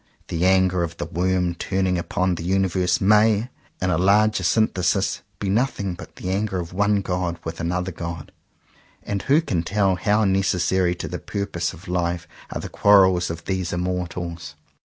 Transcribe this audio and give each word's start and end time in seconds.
The 0.29 0.47
anger 0.47 0.81
of 0.81 0.97
the 0.97 1.05
worm 1.05 1.53
turning 1.53 1.99
upon 1.99 2.33
the 2.33 2.43
universe 2.43 2.99
may, 2.99 3.51
in 3.79 3.91
a 3.91 3.99
larger 3.99 4.41
synthesis, 4.43 5.21
be 5.37 5.47
nothing 5.47 5.93
but 5.93 6.15
the 6.15 6.31
anger 6.31 6.59
of 6.59 6.73
one 6.73 7.01
god 7.01 7.37
with 7.43 7.59
another 7.59 7.91
god. 7.91 8.31
And 9.03 9.21
who 9.21 9.41
can 9.41 9.61
tell 9.61 9.97
how 9.97 10.25
necessary 10.25 10.95
to 10.95 11.07
the 11.07 11.19
purposes 11.19 11.75
of 11.75 11.87
life 11.87 12.27
are 12.49 12.59
the 12.61 12.67
quarrels 12.67 13.29
of 13.29 13.45
these 13.45 13.71
immortals? 13.73 14.55